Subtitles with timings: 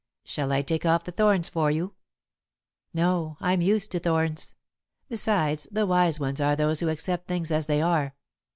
[0.23, 1.93] "Shall I take off the thorns for you?"
[2.91, 4.55] "No, I'm used to thorns.
[5.09, 8.15] Besides, the wise ones are those who accept things as they are."